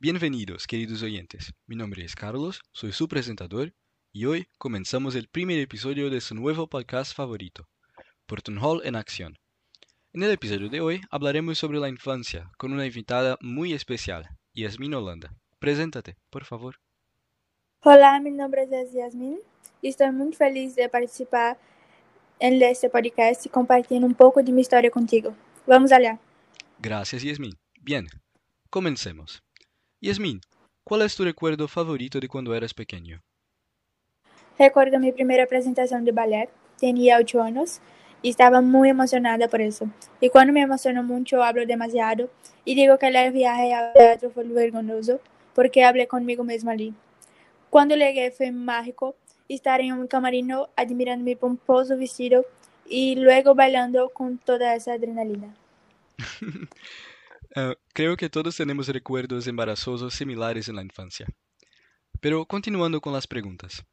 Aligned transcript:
Bienvenidos, 0.00 0.66
queridos 0.66 1.04
oyentes. 1.04 1.52
Mi 1.68 1.76
nombre 1.76 2.04
es 2.04 2.16
Carlos, 2.16 2.60
soy 2.72 2.90
su 2.90 3.06
presentador 3.06 3.72
y 4.10 4.24
hoy 4.24 4.48
comenzamos 4.58 5.14
el 5.14 5.28
primer 5.28 5.60
episodio 5.60 6.10
de 6.10 6.20
su 6.20 6.34
nuevo 6.34 6.66
podcast 6.66 7.14
favorito, 7.14 7.68
Porton 8.26 8.58
Hall 8.58 8.80
en 8.84 8.96
Acción. 8.96 9.38
En 10.12 10.24
el 10.24 10.32
episodio 10.32 10.68
de 10.68 10.80
hoy 10.80 11.00
hablaremos 11.12 11.58
sobre 11.58 11.78
la 11.78 11.88
infancia 11.88 12.50
con 12.58 12.72
una 12.72 12.84
invitada 12.84 13.38
muy 13.40 13.72
especial, 13.72 14.28
Yasmin 14.52 14.94
Holanda. 14.94 15.32
Preséntate, 15.60 16.16
por 16.28 16.44
favor. 16.44 16.80
Hola, 17.84 18.18
mi 18.18 18.32
nombre 18.32 18.64
es 18.64 18.92
Yasmin 18.92 19.38
y 19.80 19.90
estoy 19.90 20.10
muy 20.10 20.32
feliz 20.32 20.74
de 20.74 20.88
participar 20.88 21.56
en 22.40 22.60
este 22.60 22.90
podcast 22.90 23.46
y 23.46 23.48
compartir 23.48 24.02
un 24.02 24.14
poco 24.14 24.42
de 24.42 24.50
mi 24.50 24.62
historia 24.62 24.90
contigo. 24.90 25.36
Vamos 25.68 25.92
allá. 25.92 26.18
Gracias, 26.80 27.22
Yasmin. 27.22 27.56
Bien, 27.80 28.08
comencemos. 28.70 29.42
Yasmin, 30.00 30.40
¿cuál 30.84 31.02
es 31.02 31.14
tu 31.16 31.24
recuerdo 31.24 31.68
favorito 31.68 32.20
de 32.20 32.28
cuando 32.28 32.54
eras 32.54 32.72
pequeño? 32.72 33.20
Recuerdo 34.58 34.98
mi 34.98 35.12
primera 35.12 35.46
presentación 35.46 36.04
de 36.04 36.12
ballet. 36.12 36.48
Tenía 36.78 37.18
ocho 37.18 37.42
años 37.42 37.80
y 38.22 38.30
estaba 38.30 38.60
muy 38.60 38.88
emocionada 38.88 39.48
por 39.48 39.60
eso. 39.60 39.88
Y 40.20 40.30
cuando 40.30 40.52
me 40.52 40.62
emociono 40.62 41.02
mucho, 41.02 41.42
hablo 41.42 41.66
demasiado 41.66 42.30
y 42.64 42.74
digo 42.74 42.98
que 42.98 43.08
el 43.08 43.32
viaje 43.32 43.74
al 43.74 43.92
teatro 43.92 44.30
fue 44.30 44.44
vergonzoso 44.44 45.20
porque 45.54 45.84
hablé 45.84 46.06
conmigo 46.06 46.44
misma 46.44 46.72
allí. 46.72 46.94
Cuando 47.70 47.96
llegué 47.96 48.30
fue 48.30 48.52
mágico 48.52 49.16
estar 49.48 49.80
en 49.80 49.92
un 49.92 50.06
camarino 50.06 50.68
admirando 50.76 51.24
mi 51.24 51.34
pomposo 51.34 51.96
vestido 51.96 52.44
y 52.86 53.16
luego 53.16 53.54
bailando 53.54 54.10
con 54.10 54.38
toda 54.38 54.74
esa 54.74 54.92
adrenalina. 54.94 55.54
Uh, 57.56 57.74
creo 57.92 58.16
que 58.16 58.30
todos 58.30 58.56
tenemos 58.56 58.86
recuerdos 58.88 59.46
embarazosos 59.46 60.14
similares 60.14 60.68
en 60.68 60.76
la 60.76 60.82
infancia. 60.82 61.26
Pero 62.20 62.46
continuando 62.46 63.00
con 63.00 63.12
las 63.12 63.26
preguntas. 63.26 63.84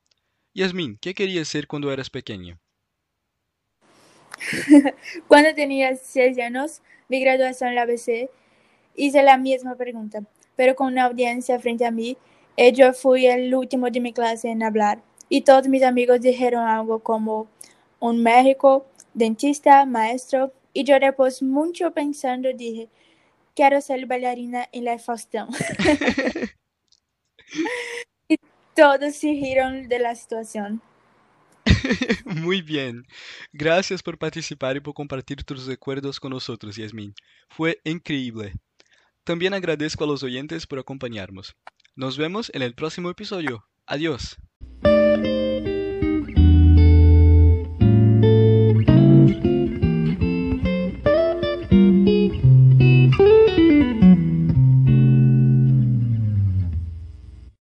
Yasmin, 0.53 0.97
¿qué 0.99 1.13
querías 1.13 1.47
ser 1.47 1.67
cuando 1.67 1.91
eras 1.91 2.09
pequeña? 2.09 2.59
cuando 5.27 5.53
tenía 5.55 5.95
seis 5.95 6.37
años, 6.39 6.81
mi 7.09 7.19
graduación 7.19 7.69
en 7.69 7.75
la 7.75 7.83
ABC, 7.83 8.29
hice 8.95 9.23
la 9.23 9.37
misma 9.37 9.75
pregunta, 9.75 10.23
pero 10.55 10.75
con 10.75 10.87
una 10.87 11.05
audiencia 11.05 11.59
frente 11.59 11.85
a 11.85 11.91
mí, 11.91 12.17
y 12.55 12.71
yo 12.73 12.93
fui 12.93 13.27
el 13.27 13.53
último 13.53 13.89
de 13.89 13.99
mi 13.99 14.13
clase 14.13 14.49
en 14.49 14.63
hablar, 14.63 15.01
y 15.29 15.41
todos 15.41 15.67
mis 15.67 15.83
amigos 15.83 16.21
dijeron 16.21 16.67
algo 16.67 16.99
como 16.99 17.47
un 17.99 18.21
médico, 18.21 18.85
dentista, 19.13 19.85
maestro, 19.85 20.53
y 20.73 20.83
yo 20.83 20.99
después 20.99 21.41
mucho 21.41 21.91
pensando 21.91 22.49
dije, 22.53 22.89
quiero 23.57 23.81
ser 23.81 24.05
bailarina 24.05 24.69
en 24.71 24.85
la 24.85 24.99
Faustão. 24.99 25.49
y 28.29 28.37
todos 28.75 29.15
se 29.15 29.31
rieron 29.31 29.89
de 29.89 29.99
la 29.99 30.15
situación. 30.15 30.81
Muy 32.25 32.61
bien. 32.61 33.05
Gracias 33.51 34.03
por 34.03 34.17
participar 34.19 34.77
y 34.77 34.79
por 34.79 34.93
compartir 34.93 35.43
tus 35.43 35.65
recuerdos 35.65 36.19
con 36.19 36.31
nosotros, 36.31 36.75
Yasmin. 36.75 37.15
Fue 37.49 37.79
increíble. 37.83 38.53
También 39.23 39.53
agradezco 39.53 40.03
a 40.03 40.07
los 40.07 40.23
oyentes 40.23 40.67
por 40.67 40.79
acompañarnos. 40.79 41.55
Nos 41.95 42.17
vemos 42.17 42.51
en 42.53 42.61
el 42.61 42.75
próximo 42.75 43.09
episodio. 43.09 43.65
Adiós. 43.87 44.37